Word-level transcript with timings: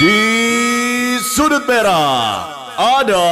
Di 0.00 1.20
sudut 1.20 1.68
merah 1.68 2.48
ada 2.72 3.28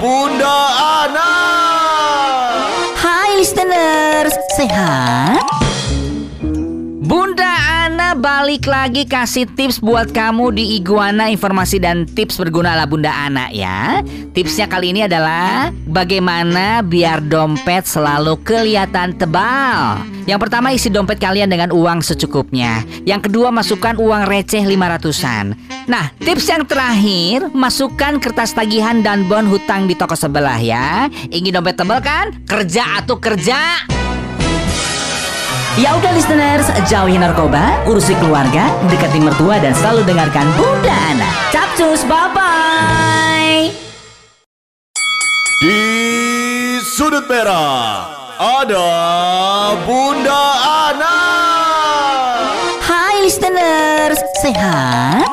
Bunda 0.00 0.56
Ana. 1.04 1.36
Hai 2.96 3.36
listeners, 3.36 4.32
sehat? 4.56 5.65
Balik 8.26 8.66
lagi 8.66 9.06
kasih 9.06 9.46
tips 9.46 9.78
buat 9.78 10.10
kamu 10.10 10.58
di 10.58 10.82
Iguana 10.82 11.30
informasi 11.30 11.78
dan 11.78 12.10
tips 12.10 12.42
berguna 12.42 12.74
ala 12.74 12.82
Bunda 12.82 13.14
Ana 13.14 13.54
ya. 13.54 14.02
Tipsnya 14.34 14.66
kali 14.66 14.90
ini 14.90 15.06
adalah 15.06 15.70
bagaimana 15.86 16.82
biar 16.82 17.22
dompet 17.22 17.86
selalu 17.86 18.34
kelihatan 18.42 19.14
tebal. 19.14 20.02
Yang 20.26 20.42
pertama 20.42 20.74
isi 20.74 20.90
dompet 20.90 21.22
kalian 21.22 21.54
dengan 21.54 21.70
uang 21.70 22.02
secukupnya. 22.02 22.82
Yang 23.06 23.30
kedua 23.30 23.54
masukkan 23.54 23.94
uang 23.94 24.26
receh 24.26 24.66
500-an. 24.66 25.54
Nah, 25.86 26.10
tips 26.18 26.50
yang 26.50 26.66
terakhir, 26.66 27.54
masukkan 27.54 28.18
kertas 28.18 28.58
tagihan 28.58 29.06
dan 29.06 29.30
bon 29.30 29.46
hutang 29.46 29.86
di 29.86 29.94
toko 29.94 30.18
sebelah 30.18 30.58
ya. 30.58 31.06
Ingin 31.30 31.62
dompet 31.62 31.78
tebal 31.78 32.02
kan? 32.02 32.34
Kerja 32.42 33.06
atau 33.06 33.22
kerja. 33.22 33.86
Ya 35.76 35.92
udah 35.92 36.08
listeners, 36.16 36.72
jauhi 36.88 37.20
narkoba, 37.20 37.84
urusi 37.84 38.16
keluarga, 38.16 38.72
dekati 38.88 39.20
mertua 39.20 39.60
dan 39.60 39.76
selalu 39.76 40.08
dengarkan 40.08 40.48
Bunda 40.56 40.96
Ana. 41.12 41.28
Capcus, 41.52 42.00
bye-bye. 42.08 43.76
Di 45.60 45.80
sudut 46.80 47.28
merah 47.28 48.08
ada 48.40 48.88
Bunda 49.84 50.44
Ana. 50.88 51.16
Hai 52.80 53.20
listeners, 53.28 54.16
sehat? 54.40 55.25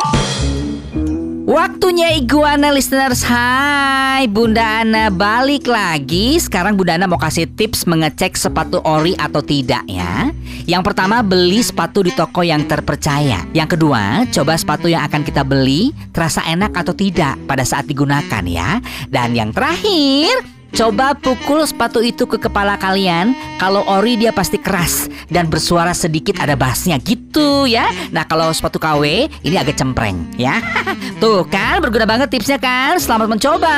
Waktunya 1.44 2.16
iguana 2.16 2.72
listeners. 2.72 3.20
Hai 3.20 4.31
Bunda 4.31 4.80
Ana 4.80 5.12
balik 5.12 5.67
lagi. 5.67 6.40
Sekarang 6.40 6.80
Bunda 6.80 6.95
Ana 6.95 7.04
mau 7.04 7.20
kasih 7.20 7.52
tips 7.52 7.84
mengecek 7.84 8.40
sepatu 8.40 8.80
ori 8.88 9.12
atau 9.20 9.44
tidak 9.44 9.84
ya. 9.84 10.32
Yang 10.64 10.84
pertama 10.88 11.20
beli 11.20 11.59
sepatu 11.59 12.00
di 12.00 12.16
toko 12.16 12.48
yang 12.48 12.64
terpercaya. 12.64 13.44
Yang 13.52 13.76
kedua 13.76 14.23
coba 14.32 14.56
sepatu 14.56 14.88
yang 14.88 15.04
akan 15.04 15.28
kita 15.28 15.44
beli 15.44 15.92
Terasa 16.16 16.48
enak 16.48 16.72
atau 16.80 16.95
tidak 16.95 17.36
pada 17.44 17.67
saat 17.67 17.92
digunakan 17.92 18.44
ya. 18.48 18.80
Dan 19.12 19.36
yang 19.36 19.52
terakhir 19.52 20.53
Coba 20.74 21.14
pukul 21.14 21.62
sepatu 21.70 22.02
itu 22.02 22.26
ke 22.26 22.42
kepala 22.42 22.82
kalian. 22.82 23.38
Kalau 23.62 23.86
ori 23.86 24.18
dia 24.18 24.34
pasti 24.34 24.58
keras 24.58 25.06
dan 25.30 25.46
bersuara 25.46 25.94
sedikit 25.94 26.42
ada 26.42 26.58
bassnya 26.58 26.98
gitu 26.98 27.70
ya. 27.70 27.86
Nah 28.10 28.26
kalau 28.26 28.50
sepatu 28.50 28.82
KW 28.82 29.30
ini 29.46 29.54
agak 29.54 29.78
cempreng 29.78 30.34
ya. 30.34 30.58
Tuh 31.22 31.46
kan 31.46 31.78
berguna 31.78 32.10
banget 32.10 32.34
tipsnya 32.34 32.58
kan. 32.58 32.98
Selamat 32.98 33.30
mencoba. 33.30 33.78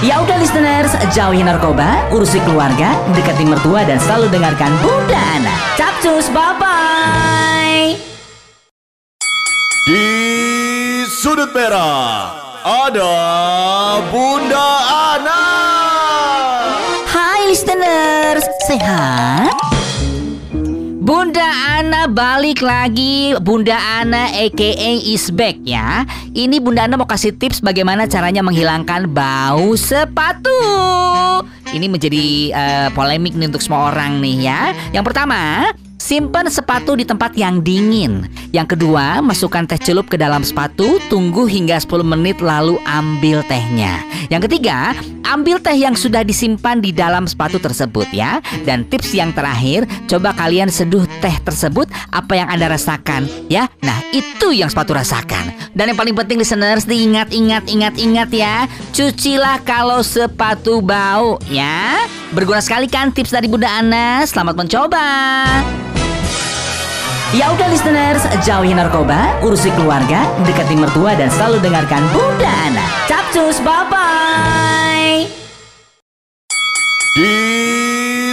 Ya 0.00 0.16
udah 0.24 0.40
listeners, 0.40 0.96
jauhi 1.12 1.44
narkoba, 1.44 2.08
urusi 2.08 2.40
keluarga, 2.48 2.96
dekati 3.12 3.44
mertua 3.44 3.84
dan 3.84 4.00
selalu 4.00 4.32
dengarkan 4.32 4.72
Bunda 4.80 5.20
Ana. 5.36 5.52
Capcus, 5.76 6.32
bye-bye. 6.32 8.00
Di 9.84 10.04
sudut 11.20 11.52
merah 11.52 12.49
ada 12.60 13.12
Bunda 14.12 14.68
Ana. 15.16 15.44
Hai 17.08 17.48
listeners, 17.48 18.44
sehat? 18.68 19.56
Bunda 21.00 21.48
Ana 21.80 22.04
balik 22.04 22.60
lagi. 22.60 23.32
Bunda 23.40 23.80
Ana 23.80 24.28
aka 24.36 24.70
is 25.00 25.32
back 25.32 25.56
ya. 25.64 26.04
Ini 26.36 26.60
Bunda 26.60 26.84
Ana 26.84 27.00
mau 27.00 27.08
kasih 27.08 27.32
tips 27.32 27.64
bagaimana 27.64 28.04
caranya 28.04 28.44
menghilangkan 28.44 29.08
bau 29.08 29.72
sepatu. 29.72 30.60
Ini 31.72 31.86
menjadi 31.88 32.52
uh, 32.52 32.88
polemik 32.92 33.40
nih 33.40 33.48
untuk 33.48 33.64
semua 33.64 33.88
orang 33.88 34.20
nih 34.20 34.36
ya. 34.52 34.60
Yang 34.92 35.04
pertama 35.08 35.72
Simpan 36.10 36.50
sepatu 36.50 36.98
di 36.98 37.06
tempat 37.06 37.38
yang 37.38 37.62
dingin. 37.62 38.26
Yang 38.50 38.74
kedua, 38.74 39.22
masukkan 39.22 39.62
teh 39.62 39.78
celup 39.78 40.10
ke 40.10 40.18
dalam 40.18 40.42
sepatu, 40.42 40.98
tunggu 41.06 41.46
hingga 41.46 41.78
10 41.78 42.02
menit 42.02 42.42
lalu 42.42 42.82
ambil 42.82 43.46
tehnya. 43.46 44.02
Yang 44.26 44.50
ketiga, 44.50 44.90
ambil 45.22 45.62
teh 45.62 45.78
yang 45.78 45.94
sudah 45.94 46.26
disimpan 46.26 46.82
di 46.82 46.90
dalam 46.90 47.30
sepatu 47.30 47.62
tersebut 47.62 48.10
ya. 48.10 48.42
Dan 48.66 48.90
tips 48.90 49.14
yang 49.14 49.30
terakhir, 49.30 49.86
coba 50.10 50.34
kalian 50.34 50.66
seduh 50.66 51.06
teh 51.22 51.36
tersebut 51.46 51.86
apa 52.10 52.42
yang 52.42 52.50
Anda 52.50 52.74
rasakan 52.74 53.30
ya. 53.46 53.70
Nah, 53.78 54.02
itu 54.10 54.50
yang 54.50 54.66
sepatu 54.66 54.98
rasakan. 54.98 55.54
Dan 55.78 55.94
yang 55.94 55.98
paling 56.02 56.18
penting 56.18 56.42
listeners, 56.42 56.90
diingat 56.90 57.30
ingat 57.30 57.70
ingat 57.70 57.94
ingat 58.02 58.34
ya. 58.34 58.66
Cucilah 58.90 59.62
kalau 59.62 60.02
sepatu 60.02 60.82
bau 60.82 61.38
ya. 61.46 62.02
Berguna 62.34 62.58
sekali 62.58 62.90
kan 62.90 63.14
tips 63.14 63.30
dari 63.30 63.46
Bunda 63.46 63.70
Ana. 63.70 64.26
Selamat 64.26 64.58
mencoba. 64.58 65.06
Ya 67.30 67.46
udah 67.54 67.70
listeners, 67.70 68.26
jauhi 68.42 68.74
narkoba, 68.74 69.38
urusi 69.46 69.70
keluarga, 69.78 70.26
dekati 70.42 70.74
mertua 70.74 71.14
dan 71.14 71.30
selalu 71.30 71.62
dengarkan 71.62 72.02
Bunda 72.10 72.50
Ana. 72.66 72.82
Capcus, 73.06 73.62
bye-bye. 73.62 75.30
Di 77.14 77.34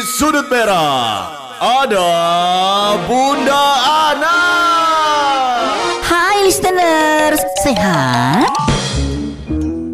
sudut 0.02 0.50
merah 0.50 1.30
ada 1.62 2.10
Bunda 3.06 3.66
Ana. 4.10 4.40
Hai 6.02 6.50
listeners, 6.50 7.46
sehat? 7.62 8.50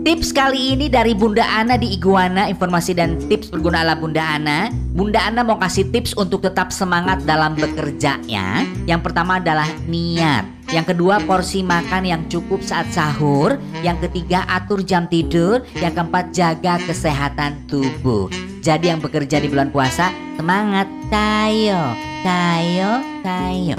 Tips 0.07 0.31
kali 0.31 0.79
ini 0.79 0.87
dari 0.87 1.11
Bunda 1.11 1.43
Ana 1.43 1.75
di 1.75 1.91
Iguana 1.91 2.47
Informasi 2.47 2.95
dan 2.95 3.19
tips 3.27 3.51
berguna 3.51 3.83
ala 3.83 3.99
Bunda 3.99 4.23
Ana 4.23 4.82
Bunda 4.93 5.25
Ana 5.25 5.41
mau 5.41 5.57
kasih 5.57 5.89
tips 5.89 6.13
untuk 6.13 6.45
tetap 6.45 6.69
semangat 6.69 7.25
dalam 7.25 7.57
bekerja 7.57 8.21
ya 8.29 8.61
Yang 8.85 9.01
pertama 9.09 9.41
adalah 9.41 9.65
niat. 9.89 10.45
Yang 10.69 10.93
kedua 10.93 11.17
porsi 11.25 11.65
makan 11.65 12.05
yang 12.05 12.21
cukup 12.29 12.61
saat 12.61 12.93
sahur. 12.93 13.57
Yang 13.81 14.07
ketiga 14.07 14.45
atur 14.45 14.85
jam 14.85 15.09
tidur. 15.09 15.65
Yang 15.73 15.97
keempat 15.97 16.25
jaga 16.29 16.77
kesehatan 16.85 17.65
tubuh. 17.65 18.29
Jadi 18.61 18.93
yang 18.93 19.01
bekerja 19.01 19.41
di 19.41 19.49
bulan 19.49 19.73
puasa 19.73 20.13
Semangat. 20.37 20.85
Tayo 21.09 21.97
Tayo 22.21 23.01
Tayo. 23.25 23.75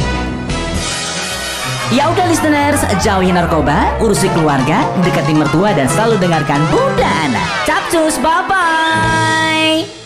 Ya 1.94 2.10
udah 2.10 2.26
listeners, 2.26 2.82
jauhi 3.06 3.31
narkoba, 3.31 4.02
urusi 4.02 4.26
keluarga, 4.34 4.82
dekati 5.04 5.31
mertua 5.36 5.76
dan 5.78 5.86
selalu 5.86 6.19
dengarkan 6.19 6.58
Bunda 6.72 7.06
Ana. 7.06 7.44
Capcus, 7.69 8.19
bye-bye. 8.19 10.03